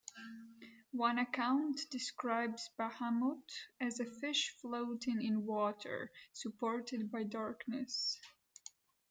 One 0.93 1.19
account 1.19 1.81
describes 1.91 2.71
Bahamut 2.75 3.51
as 3.79 3.99
a 3.99 4.05
fish 4.07 4.55
floating 4.59 5.21
in 5.21 5.45
water, 5.45 6.11
supported 6.33 7.11
by 7.11 7.21
darkness. 7.21 8.19